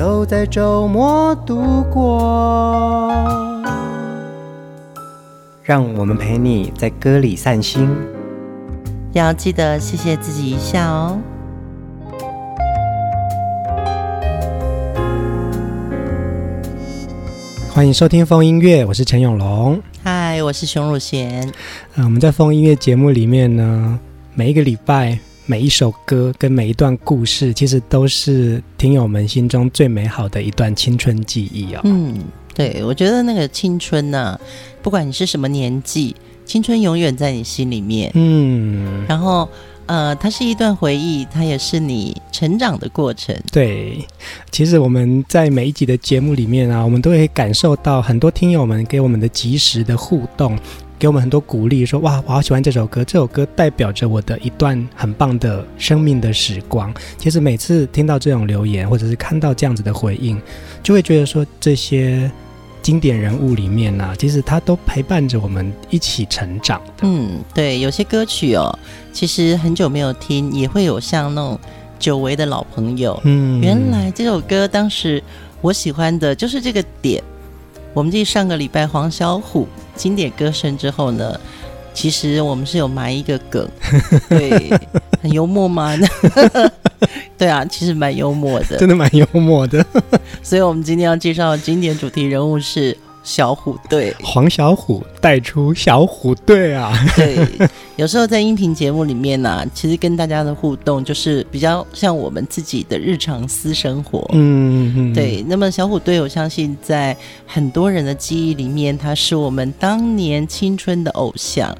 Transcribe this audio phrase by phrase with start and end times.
[0.00, 3.12] 都在周末度过，
[5.62, 7.86] 让我们陪你在歌里散心，
[9.12, 11.18] 要记得谢谢自己一下哦。
[17.68, 19.78] 欢迎收听风音乐，我是陈永龙。
[20.02, 21.46] 嗨，我是熊汝贤。
[21.96, 24.00] 嗯，我们在风音乐节目里面呢，
[24.32, 25.18] 每一个礼拜。
[25.50, 31.80] 每一首歌跟每一段故事，其实都是听友们心中最美好的一段青春记忆哦。
[31.82, 32.16] 嗯，
[32.54, 34.40] 对，我觉得那个青春呢、啊，
[34.80, 38.12] 不管你是什么年纪，青春永远在你心里面。
[38.14, 39.48] 嗯，然后
[39.86, 43.36] 呃，它是一段回忆，它也是你成长的过程。
[43.50, 44.06] 对，
[44.52, 50.56] 其实我们在每一集的节目里面啊，我们都会感受到很多听友们给我们的及时的互动。
[51.00, 56.92] 给我们很多鼓励，说哇，我好喜欢这首歌，这首歌代表着我的一段很棒的生命的时光。
[57.16, 60.38] 其实每次听到这种留言，或者是看到这样子的回应，
[60.82, 62.30] 就会觉得说，这些
[62.82, 66.92] 经典人物里面呢、啊，其实他都陪伴着我们一起成长的。
[67.00, 68.78] 嗯，对，有些歌曲哦，
[69.10, 71.58] 其实很久没有听，也会有像那种
[71.98, 73.18] 久违的老朋友。
[73.24, 75.22] 嗯，原来这首歌当时
[75.62, 77.24] 我喜欢的就是这个点。
[77.92, 81.38] 我们继上个礼拜黄小琥经典歌声之后呢，
[81.92, 83.68] 其实我们是有埋一个梗，
[84.28, 84.70] 对，
[85.20, 85.96] 很幽默吗？
[87.36, 89.84] 对啊，其实蛮幽默的，真的蛮幽默的。
[90.42, 92.96] 所以我们今天要介绍的经典主题人物是。
[93.22, 96.92] 小虎队，黄小虎带出小虎队啊！
[97.14, 97.46] 对，
[97.96, 104.26] 有时候在音频节目里面呢、啊，其实跟大家的互动就是比较像我们自己的日常私生活。
[104.32, 105.44] 嗯嗯，对。
[105.46, 111.76] 那么小虎队，我相信在很多人的记忆里面，他是我们当年青春的偶像。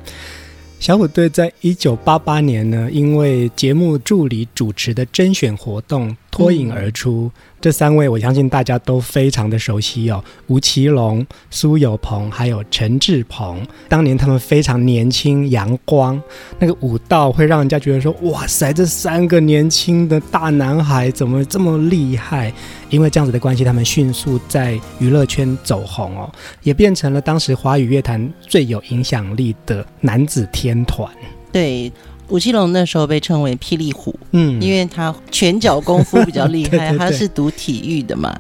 [0.79, 7.31] 小虎队在一九八八年呢，因为节目助理主持的甄选活动脱颖而出。
[7.61, 13.61] 这三位我相信大家都非常的熟悉哦，吴奇隆、苏有朋还有陈志朋。
[13.87, 16.19] 当年他们非常年轻阳光，
[16.59, 22.51] 那个舞蹈会让人家觉得说：哇塞，这三个年轻的大男孩怎么这么厉害？
[22.89, 26.33] 因为这样子的关系，他们迅速在娱乐圈走红哦，
[26.63, 31.07] 也变成了当时华语乐坛最有影响力的男子天团。
[31.53, 31.93] 对。
[32.31, 38.35] 吴奇隆那时候被称为霹雳虎，嗯，因为他拳脚功夫比较厉害， 对对对，他是读体育的嘛。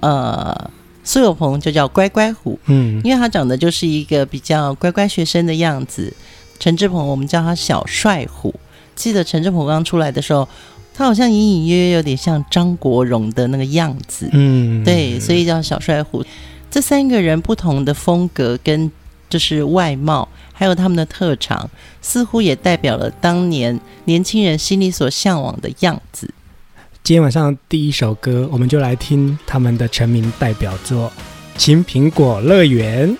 [0.00, 0.70] 呃，
[1.04, 6.12] 苏有朋就叫乖乖虎，嗯，因为他长得就是一个比较乖乖学生的样子。
[6.58, 8.54] 陈志朋我们叫他小帅虎，
[8.94, 10.48] 记得陈志朋刚出来的时候，
[10.94, 16.24] 他好像隐隐约约有点像张国荣的那个样子，嗯，对，所以叫小帅虎。
[16.70, 18.90] 这三个人不同的风格跟
[19.34, 20.28] 这是外貌。
[20.52, 21.68] 还有他们的特长，
[22.00, 26.32] 似乎也代表了当年年轻人心里所向往的样子。
[27.02, 31.10] 今天晚上第一首歌，我们就来听他们的成名代表作
[31.58, 33.10] 《青苹果乐园》。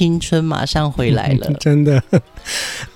[0.00, 1.52] 青春马上回来了？
[1.60, 2.02] 真的，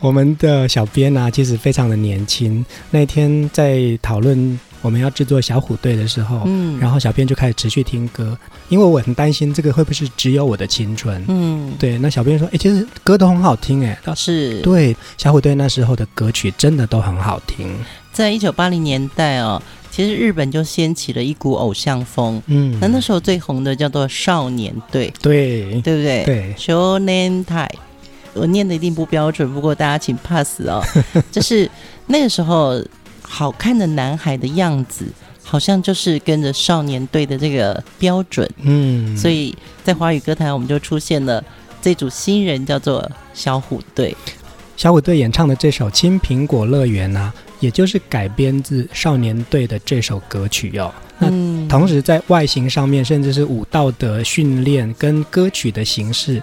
[0.00, 2.64] 我们的小编啊，其实非常的年轻。
[2.90, 8.34] 那天在讨论我们要制作小虎队的时候，嗯，然后小编就开始持续听歌，
[8.70, 11.22] 因为我很担心这个会不会是只有我的青春？
[11.28, 11.98] 嗯，对。
[11.98, 17.68] 那小编说：“哎，其实歌都很好听，哎，是对小虎队那时候的歌曲真的都很好听。”
[18.14, 19.62] 在一九八零年代哦。
[19.94, 26.24] 其实日本就掀起了一股偶像风，嗯，那那时候最红的叫做少年队，对，对不对？
[26.24, 27.64] 对，少年队，
[28.32, 30.82] 我念的一定不标准，不过大家请 pass 哦。
[31.30, 31.70] 就是
[32.08, 32.84] 那个时候
[33.22, 35.06] 好看的男孩的样子，
[35.44, 41.40] 好像就是跟着少年队的这个标准，嗯，所以在华语歌坛我们就出现了
[41.80, 44.16] 这组新人，叫做小虎队。
[44.76, 47.32] 小虎队演唱的这首《青苹果乐园》啊。
[47.60, 50.94] 也就是改编自少年队的这首歌曲哟、哦。
[51.18, 51.28] 那
[51.68, 56.42] 同时在外形上面，甚至是舞蹈的训练跟歌曲的形式，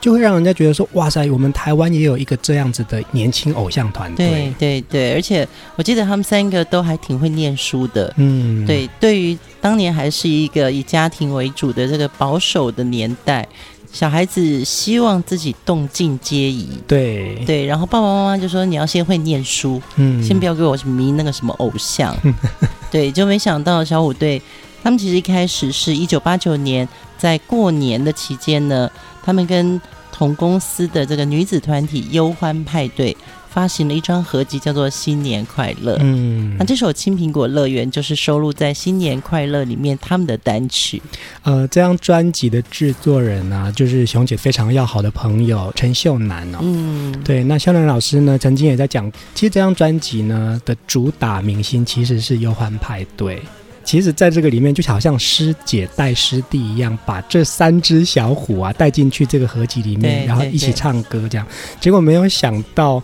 [0.00, 4.28] 就会让人家觉得说：哇塞，我们台湾也有一个这样子的年轻偶像团队。
[4.28, 5.46] 对对对，而且
[5.76, 8.12] 我记得他们三个都还挺会念书的。
[8.16, 13.46] 嗯，对，对于当年还是一个以家庭为主的这个保守的年代。
[13.92, 17.34] 小孩子希望自己动静皆宜，对。
[17.44, 22.16] 对，然后爸爸妈妈就说，你要先会念书，嗯，先不要给我迷那个什么偶像，
[22.90, 24.40] 对，就没想到小虎队
[24.82, 28.90] 他们其实一开始是一九八九年在过年的期间呢，
[29.22, 29.80] 他们跟
[30.12, 33.16] 同公司的这个女子团体忧欢派对。
[33.52, 35.96] 发行了一张合集，叫做《新年快乐》。
[36.00, 41.02] 嗯，那这首《青苹果乐园》就是收录在《新年快乐》里面他们的单曲。
[41.42, 46.58] 呃，这张专辑的制作人呢、啊，就是熊姐非常要好的朋友陈秀楠哦。
[46.62, 53.42] 嗯，对，那秀楠老师呢，曾经也在讲，其实这张专辑呢的主打明星其实是忧欢派对。
[53.82, 61.44] 其实，在这个里面，就好像师姐带师弟一样，把这三只小虎啊带进去这个合集里面，然后一起唱歌，这样。
[61.80, 63.02] 结果没有想到。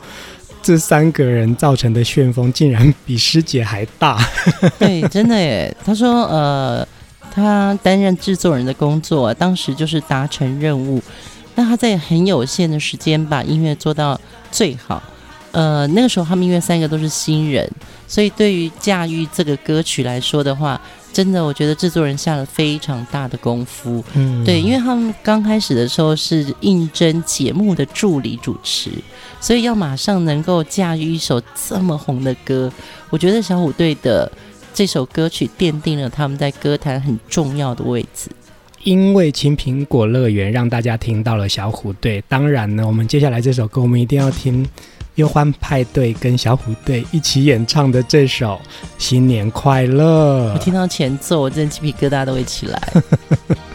[0.63, 4.19] 这三个人造成的旋风竟然比师姐还大。
[4.79, 5.75] 对，真的耶。
[5.85, 6.87] 他说，呃，
[7.31, 11.03] 他担任制作人的工作，当时就是达成任务。
[11.55, 14.21] 那他在很有限的时间把音乐做到
[14.51, 15.03] 最好。
[15.53, 17.67] 呃，那个时候他们因为三个都是新人，
[18.07, 20.79] 所以对于驾驭这个歌曲来说的话，
[21.15, 24.05] 真的我觉得制作人下了非常大的功夫。
[24.13, 28.91] 嗯，对，因为他们刚开始的时候是应征节目的助理主持，
[29.41, 32.73] 所以要马上能够驾驭一首这么红的歌，
[33.11, 34.31] 我觉得小虎队的
[34.75, 38.31] 这首歌曲奠定了他们在歌坛很重要的位置。
[38.83, 44.67] 因为《青苹果乐园》让大家听到了小虎队，当然呢，我们接下来这首歌我们一定要听。
[45.17, 48.61] 忧欢派对跟小虎队一起演唱的这首
[48.99, 52.93] 《新年快乐》，我听到前奏，我真的鸡皮疙瘩都会起来。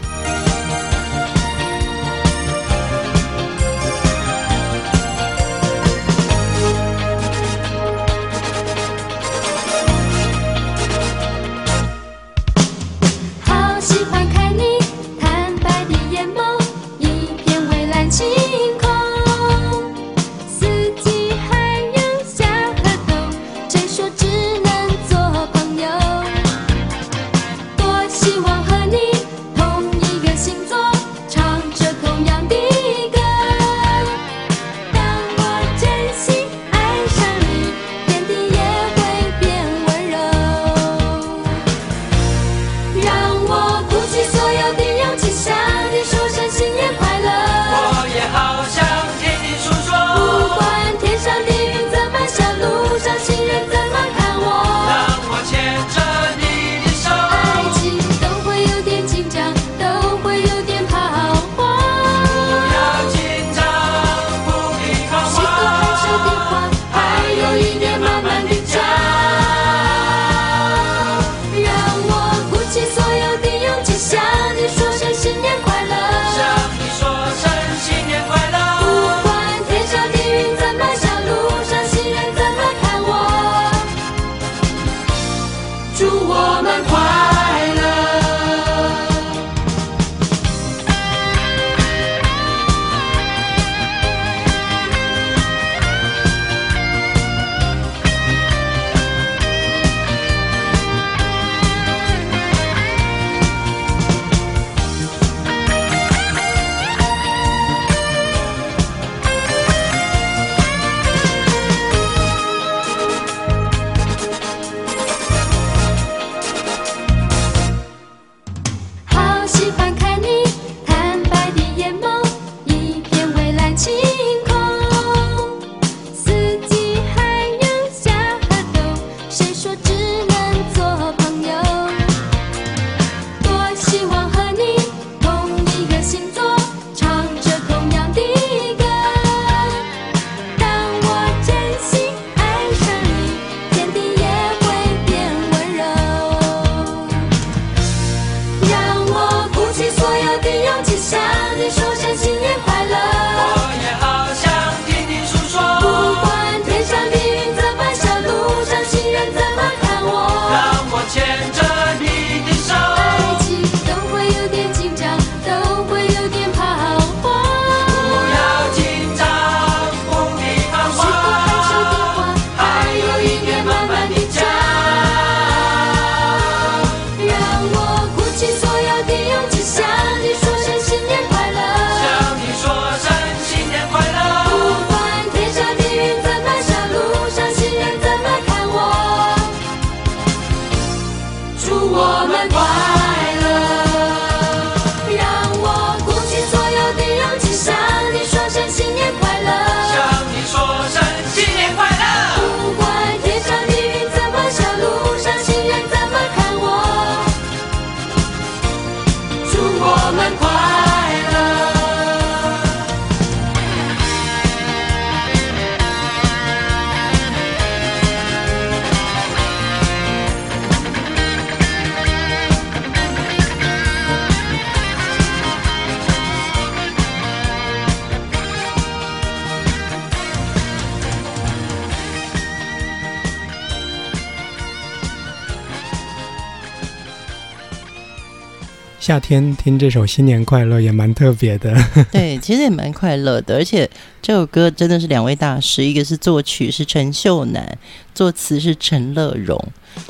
[239.02, 241.74] 夏天听这首《新年快乐》也蛮特别的。
[242.12, 243.90] 对，其实也蛮快乐的，而且
[244.22, 247.76] 这首歌真的是两位大师，一个是作曲是陈秀楠，
[248.14, 249.60] 作词是陈乐融。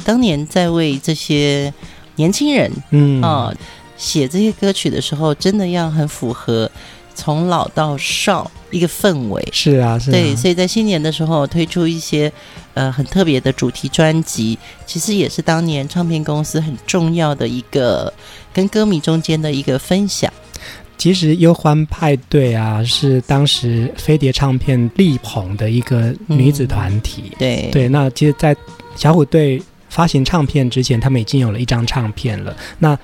[0.05, 1.73] 当年在为这些
[2.17, 3.51] 年轻人，嗯啊，
[3.97, 6.71] 写这些歌曲的时候，真的要很符合
[7.15, 9.43] 从老到少一个氛围。
[9.53, 10.13] 是啊，是啊。
[10.13, 12.31] 对，所以在新年的时候推出一些。
[12.75, 18.13] 呃，很特别的主题专辑，其实也是当年唱片公司很重要的一个
[18.53, 20.33] 跟歌迷中间的一个分享。
[20.99, 27.25] 其实忧欢派对啊，是当时飞碟唱片力捧的一个女子团体。
[27.33, 28.57] 嗯、对对，那其实，在
[28.95, 32.57] 小虎队发行唱片之前，他们已经有了一张唱片了。
[32.79, 32.97] 那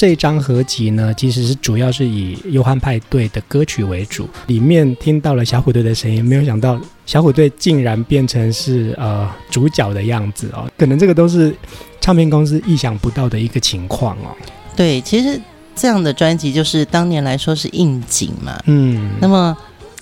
[0.00, 11.54] 这张合集呢，其实是主要是以忧欢派对的歌曲为主，里面听到了小虎队的声音，没有想到小虎队竟然变成是呃主角的样子哦，可能这个都是
[12.00, 14.34] 唱片公司意想不到的一个情况哦。
[14.74, 15.38] 对，其实
[15.76, 19.54] 这样的专辑就是当年来说是应景嘛，嗯，那么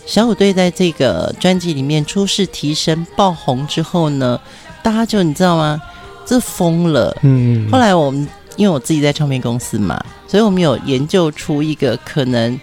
[0.07, 4.40] 小虎队在这个专辑里面初试提升爆红之后呢，
[4.81, 5.83] 大家就你知道吗？
[6.25, 8.28] 这疯了，嗯，后来我们。
[8.59, 9.97] 因为我自己在唱片公司嘛，
[10.27, 12.59] 所以我们有研究出一个可能，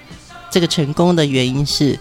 [0.51, 1.97] 这个成功的原因是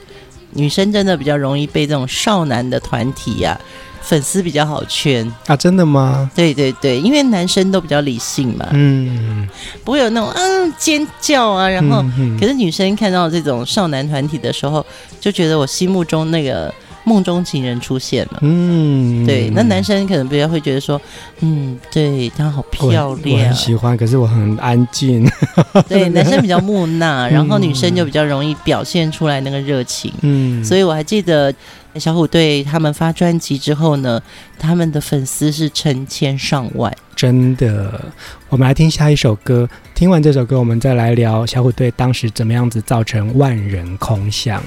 [0.51, 6.29] 女生真的比较容易被这种少男的团体呀、啊，粉丝比较好圈啊，真的吗？
[6.35, 9.49] 对对对，因为男生都比较理性嘛，嗯，
[9.85, 14.85] 不会有那种嗯尖叫啊，然后、嗯、可是女生看到这种少男团体的时候，
[15.21, 16.75] 就觉得我心目中那个。
[17.05, 21.01] 梦中情人出现了，嗯，对，那男生可能比较会觉得说，
[21.41, 25.31] 嗯，对，她好漂亮，我很喜欢，可是我很安静。
[25.87, 30.11] 对，男生比较木讷， 然后女生就比较容易表现出来那个热情。
[30.23, 31.55] 嗯，所以我还记得
[31.97, 34.21] 小虎队他们发专辑之后呢，
[34.59, 38.01] 他们的粉丝是成千上万，真的。
[38.49, 44.63] 我们来听下一首歌，听完这首歌，我们再来聊小虎队当时怎么样子造成万人空巷。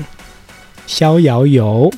[0.86, 1.92] 逍遥游。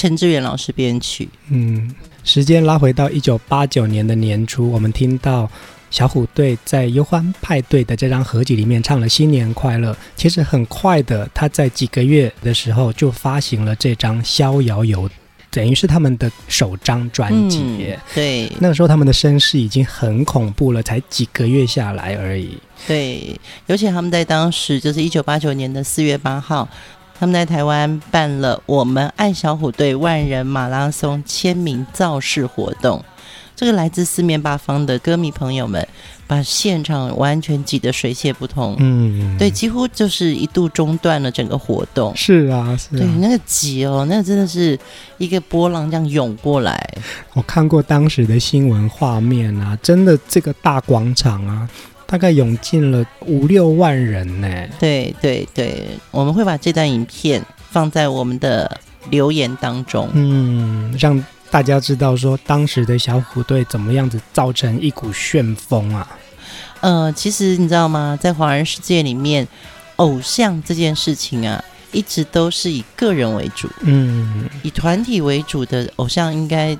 [0.00, 1.28] 陈志远老师编曲。
[1.50, 5.46] 嗯，时间拉回到一九八九年的年初，我们听到
[5.90, 9.92] 小虎队在《忧欢派对》的这张合集里面唱了《新年快乐》。
[10.16, 15.06] 其实很快的，他在几个月的时候就发行了这张《逍遥游》。
[15.50, 22.56] 等于是他们的首张专辑，嗯，对，那个时候他们的声势已经很恐怖了，才几个月下来而已。
[22.86, 26.66] 对，尤其他们在当时就是一九八九年的四月八号，
[27.20, 33.04] 他们在台湾办了“我们爱小虎队”万人马拉松签名造势活动，
[33.54, 35.86] 这个来自四面八方的歌迷朋友们。
[36.26, 42.14] 把现场完全挤得水泄不通，嗯，对，几乎就是一度中断了整个活动。
[42.14, 44.78] 是啊，是啊，对，那个挤哦，那个真的是
[45.18, 46.88] 一个波浪这样涌过来。
[47.32, 51.68] 我看过当时的新闻画面啊，真的这个大广场啊，
[52.10, 54.48] 大概涌进了五六万人呢。
[54.80, 66.18] 对对对，我们会把这段影片放在我们的留言当中，嗯，让大家知道说当时的小虎队怎么样子造成一股旋风啊。
[66.80, 68.18] 呃，其实你知道吗？
[68.20, 69.46] 在华人世界里面，
[69.96, 73.68] 偶像这件事情啊，一直都是以个人为主。
[73.82, 76.76] 嗯，以团体为主的偶像，应该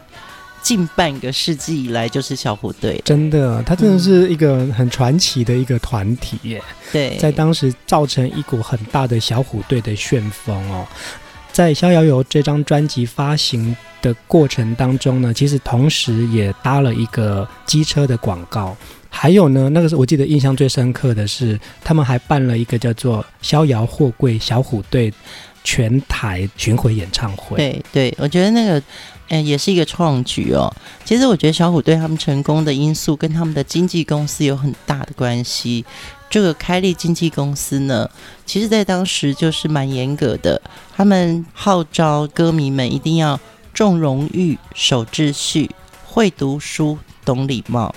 [0.62, 3.00] 近半个世纪以来就是小虎队。
[3.04, 6.62] 真的，他真的是一个很传奇的一个团体耶。
[6.92, 10.86] 对，在当时造成一股很大的小虎队的旋风哦。
[11.52, 18.76] 在《逍遥游》这张专辑发行的过程当中呢，其实同时也搭了一个机车的广告。
[19.08, 25.12] 还有呢，那个是我记得印象最深刻的是，他们还办了一个叫做“逍遥货柜小虎队”
[25.64, 27.56] 全台巡回演唱会。
[27.56, 28.80] 对对，我觉得那个，
[29.30, 30.70] 嗯，也是一个创举哦。
[31.04, 35.84] 其实我觉得小虎队他们成功的因素跟他们的经纪公司有很大的关系。
[36.28, 38.08] 这个开立经纪公司呢，
[38.44, 40.60] 其实在当时就是蛮严格的，
[40.94, 43.38] 他们号召歌迷们一定要
[43.72, 45.70] 重荣誉、守秩序、
[46.04, 47.94] 会读书、懂礼貌。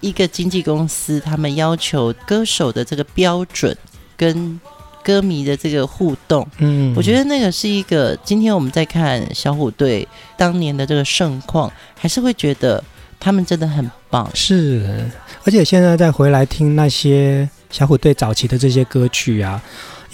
[0.00, 3.74] 一个经纪公司，他们要求歌手的这个标准
[4.16, 4.60] 跟
[5.04, 8.18] 歌迷的这个互动，嗯，我觉得那个是一个。
[8.24, 12.82] 今天我们在看小虎队当年的这个盛况，还是会觉得
[13.20, 14.28] 他们真的很棒。
[14.34, 15.08] 是，
[15.44, 19.62] 而且现在再回来听那些小虎队早期的这些歌曲啊。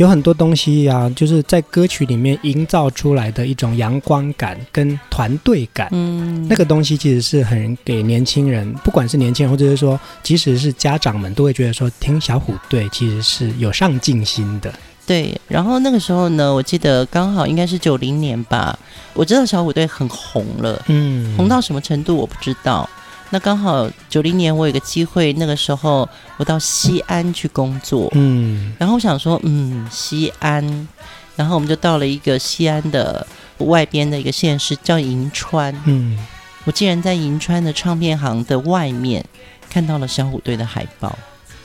[0.01, 14.73] 有很多东西呀、啊，就是在歌曲里面营造出来的一种阳光感跟团队感，嗯，那个东西其实是很给年轻人，不管是年轻人或者是说，即使是家长们，都会觉得说，听小虎队其实是有上进心的。
[15.07, 18.79] 对，然后那个时候呢，我记得刚好应该是九零年吧，
[19.13, 22.89] 我知道小虎队很红了，嗯，红到什么程度我不知道。
[23.33, 30.89] 那刚好九零年，我有个机会，那个时候我到西安去工作，嗯，然后我想说，嗯，西安，
[31.37, 33.25] 然后我们就到了一个西安的
[33.59, 36.19] 外边的一个县市，叫银川，嗯，
[36.65, 39.25] 我竟然在银川的唱片行的外面
[39.71, 41.17] 看到了小虎队的海报，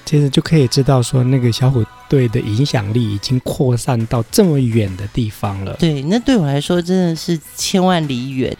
[0.06, 5.75] 其实就可以知道说，那个小虎队的影响力已经扩散到这么远的地方了。
[5.80, 8.56] 对，那对我来说真的是千万里远。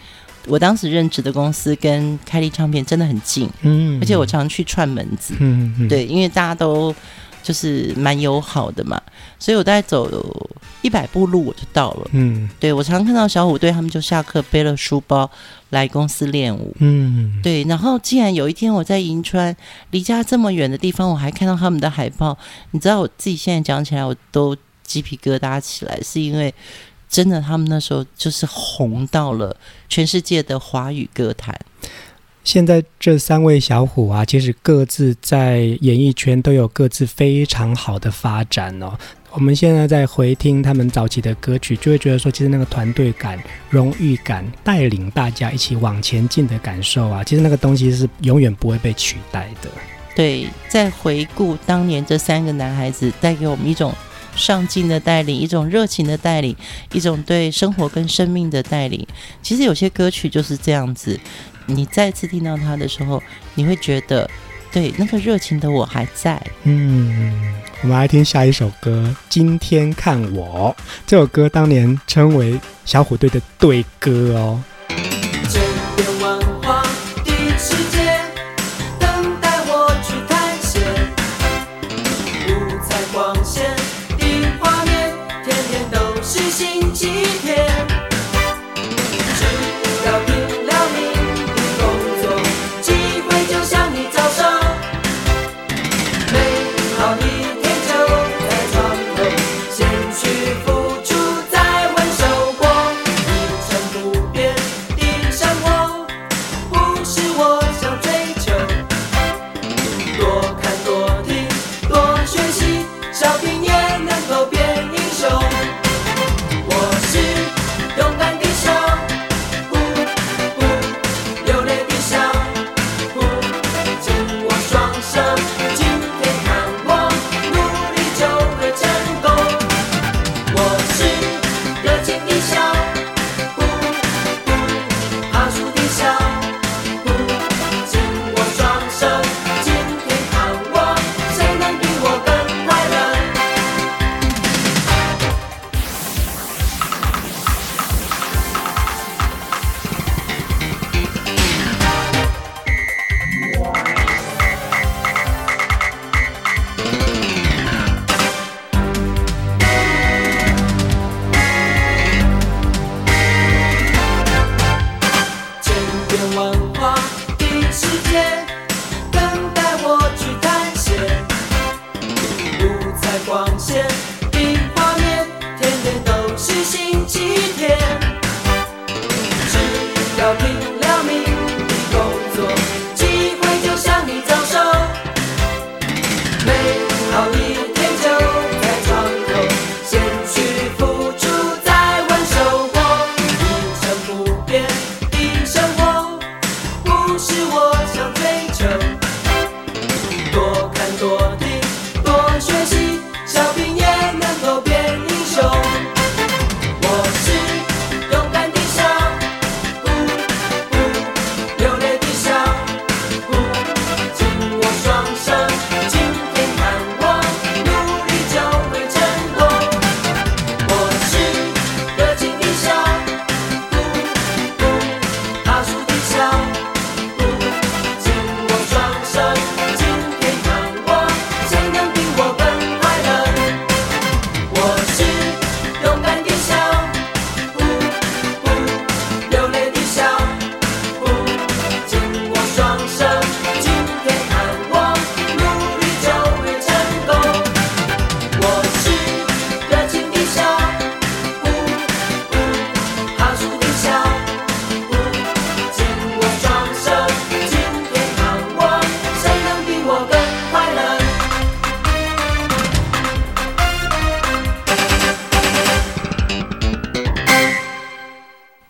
[0.48, 6.94] 我当时任职的公司跟开立唱片真的很近，嗯，而且我常去串门子，嗯嗯，对，因为大家都
[7.42, 9.02] 就是蛮友好的嘛，
[9.40, 10.10] 所以我大概走
[10.82, 15.30] 一百步路我就到了，嗯，对，我常看到小虎队他们就下课背了书包
[15.72, 19.56] 来公司练舞，嗯，对，然后竟然有一天我在银川
[19.92, 22.38] 离家这么远的地方，我还看到他们的海报，
[22.72, 26.54] 你知道我自己现在讲起来我都鸡皮疙瘩起来，是因为。
[27.16, 29.56] 真的，他们那时候就是红到了
[29.88, 31.58] 全世界的华语歌坛。
[32.44, 39.00] 现在这三位小虎啊，其实各自在演艺圈都有各自非常好的发展哦。
[39.32, 49.70] 我们现在在回听他们早期的歌曲，就会觉得说，其实那个团队感、荣誉感、带领大家一起往前进的感受啊，其实那个东西是永远不会被取代的。
[50.14, 53.94] 对，在回顾当年这三个男孩子带给我们一种。
[54.36, 56.56] 上进的带领，一种热情的带领，
[56.92, 59.06] 一种对生活跟生命的带领。
[59.42, 61.20] 其实有些歌曲就是这样子，
[61.66, 63.22] 你再次听到它的时候，
[63.54, 64.30] 你会觉得，
[64.72, 66.42] 对，那个热情的我还在。
[66.64, 70.76] 嗯，我们来听下一首歌《今天看我》。
[71.08, 74.62] 这首歌当年称为小虎队的队歌哦。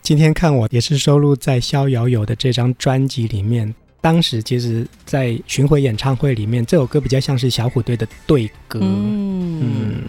[0.05, 3.73] 今天看我也是收录在逍遥游的这张专辑里面。
[4.01, 8.79] 当时其实，在巡回演唱会里面，这首歌比较像是小虎队的队歌。
[8.83, 10.01] 嗯，嗯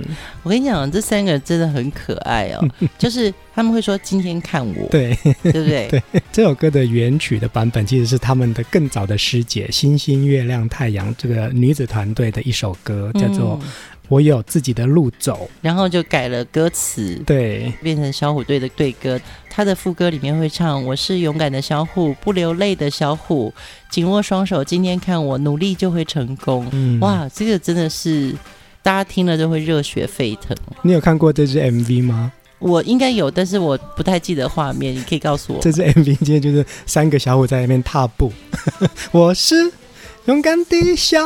[0.43, 2.69] 我跟你讲，这三个人真的很可爱哦。
[2.99, 5.89] 就是他们会说“今天看我”，对对不对？
[6.13, 13.59] 对，这首歌的原曲的版本其实是他们的更早的师姐星星、月亮、太阳这个女子团队的一首歌，叫做。
[14.09, 19.21] 我有自己的路走，然后就改了歌词，对，变成小虎队的队歌。
[19.51, 23.53] 他的副歌里面会唱：“我是勇敢的小虎，不流泪的小虎，
[23.91, 26.69] 紧握双手，今天看我努力就会成功。
[26.73, 28.35] 嗯”哇，这个真的是
[28.83, 30.55] 大家听了就会热血沸腾。
[30.83, 32.33] 你有看过这支 MV 吗？
[32.59, 35.61] 我应该有，但是我不太记得画面，你可以告诉我。
[35.61, 38.31] 这支 MV 今天就是三个小虎在那边踏步，
[39.11, 39.55] 我是。
[40.27, 41.25] 勇敢的小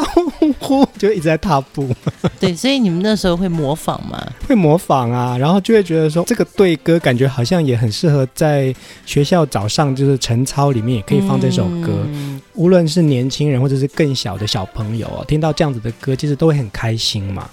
[0.58, 1.88] 虎就一直在踏步，
[2.38, 4.22] 对，所以你们那时候会模仿吗？
[4.46, 8.74] 会模仿啊，然后就会觉得说这个对歌感觉好像也很适合在
[9.06, 17.48] 学校早上就是晨操里面也可以放这首歌，嗯、无论是年轻人或者是更小的小朋友哦，听到这样子的歌，其实都会很开心嘛。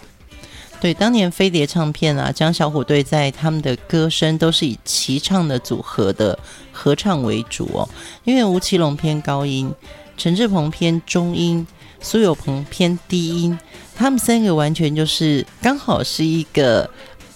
[0.81, 6.37] 对，当年飞碟唱片啊，将小虎队在他们的歌声都是以齐唱的组合的
[6.73, 7.87] 合唱为主哦，
[8.25, 9.73] 因为吴奇隆偏高音。
[10.17, 11.65] 陈志朋偏中音，
[12.01, 13.57] 苏有朋偏低音，
[13.95, 16.89] 他们三个完全就是刚好是一个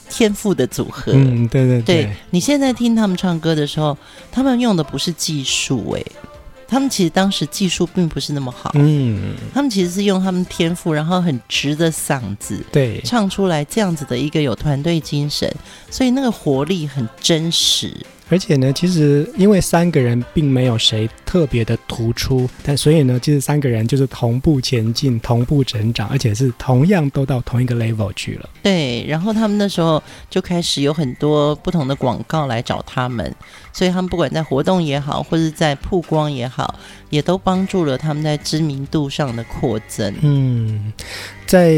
[0.09, 1.11] 天赋的组合。
[1.13, 2.03] 嗯，对对对。
[2.03, 3.95] 对，你现在听他们唱歌的时候，
[4.31, 6.05] 他们用的不是技术，诶，
[6.67, 8.71] 他们其实当时技术并不是那么好。
[8.73, 15.53] 嗯，他们其实是用他们天赋，然后很直的嗓子，对，唱出来这样子的一个有团队精神，
[15.91, 17.95] 所以那个活力很真实。
[18.31, 28.49] 而且呢，其实因为三个人并没有谁特别的突出，但所以呢，其实三个人就是同步前进、同步成长，而且是同样都到同一个 level 去了。
[28.63, 33.35] 对，然后他们那时候就开始有很多不同的广告来找他们，
[33.73, 40.15] 所以他们不管在活动也好，或者在曝光也好，也都帮助了他们在知名度上的扩增。
[40.21, 40.93] 嗯，
[41.45, 41.75] 在。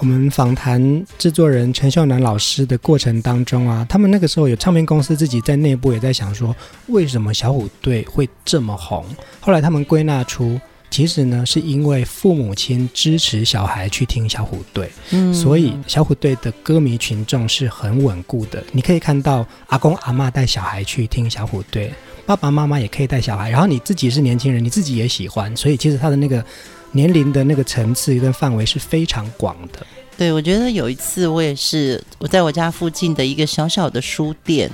[0.00, 9.04] 我们访谈制作人陈秀楠老师的过程当中啊，他们那个时候有唱片公司自己在内部也在想说，为什么小虎队会这么红？
[9.40, 10.58] 后来他们归纳出，
[10.90, 18.64] 其实呢是因为父母亲支持小孩去听小虎队，嗯，所以小虎队的歌迷群众是很稳固的。
[18.72, 21.92] 你可以看到阿公阿妈带小孩去听小虎队，
[22.24, 26.42] 爸爸妈妈也可以带小孩，然后你自己是年轻人，你自己也喜欢，所以其实他的那个。
[26.92, 29.86] 年龄的那个层次跟范围是非常广的。
[30.16, 34.70] 对，我觉得有一次我也是，我在我家附近的一个小小的书店，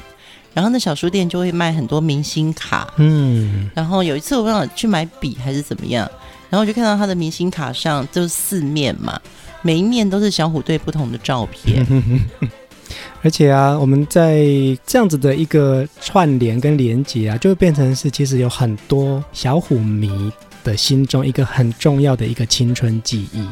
[0.53, 2.93] 然后那小书店就会卖很多明星卡。
[2.97, 6.11] 嗯，然后有一次我忘了去买笔还是怎么样，
[6.51, 9.21] 然后我就看到他的明星卡上就是四面嘛，
[9.63, 11.87] 每一面都是小虎队不同的照片。
[13.23, 14.45] 而且啊，我们在
[14.85, 20.33] 这样子的一个串联跟连接啊，就会变成是其实有很多小虎迷。
[20.67, 23.47] 的心中一个很重要的一个青春记忆。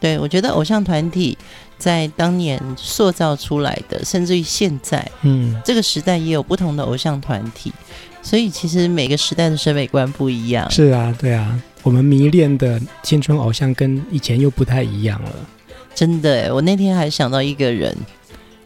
[0.00, 1.38] 对，我觉得偶像团体
[1.78, 7.72] 在当年塑造出来的，甚至于现在，嗯，这个时代也有不同的偶像团体，
[8.20, 10.68] 所以其实每个时代的审美观不一样。
[10.70, 15.30] 是啊，对啊，我们迷恋的青春偶像跟以前又不太一样了。
[15.94, 17.96] 真的，我那天还想到一个人，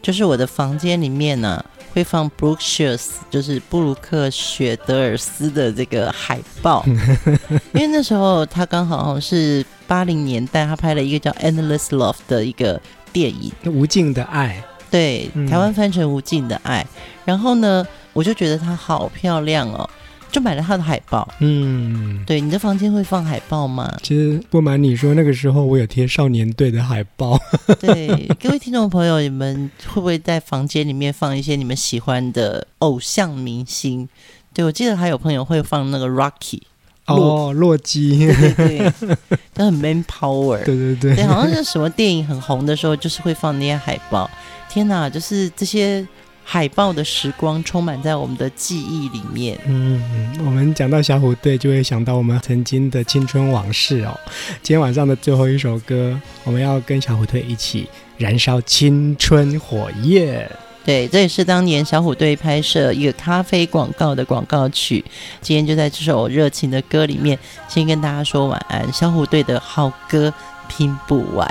[0.01, 1.65] 就是我的房间里面呢、啊。
[1.93, 6.85] 会放 Shields，就是布鲁克·雪德尔斯的这个海报，
[7.75, 12.81] 因为那时候他刚好是八零年代，他拍了一个叫《Endless Love》的一个
[13.13, 14.63] 电影，《无尽的爱》。
[14.91, 16.81] 对，台湾翻成《无尽的爱》。
[16.85, 16.89] 嗯。
[17.25, 19.89] 然后呢，我就觉得她好漂亮哦。
[20.31, 23.91] 就买了他的海报，嗯，对，你的房间会放海报吗？
[24.03, 27.41] 其实不瞒你说，那个时候我有贴少年队的海报。
[27.81, 34.07] 对，各位听众朋友，你们会不会在房间里面放一些你们喜欢的偶像明星？
[34.53, 36.61] 对，我记得还有朋友会放那个 Rocky，
[37.07, 39.17] 哦，洛基，对对对，
[39.55, 44.31] 都很 man power，对对对，对，好像是什么电影很红的时候，就是会放那些海报。
[44.69, 46.07] 天哪，就是这些。
[46.51, 49.59] 海报的时光充满在我们的记忆里面。
[49.67, 54.19] 嗯，我们讲到小虎队，就会想到我们曾经的青春往事哦。
[54.63, 60.51] 今天晚上的最后一首歌，我们要跟小虎队一起燃烧青春火焰。
[60.87, 65.05] 对，这也是当年小虎队拍摄一个咖啡广告的广告曲。
[65.43, 68.91] 今天就在这首热情的歌里面，先跟大家说晚安。
[68.91, 70.33] 小虎队的好歌
[70.67, 71.47] 拼不完，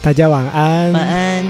[0.00, 1.46] 大家晚安，晚安。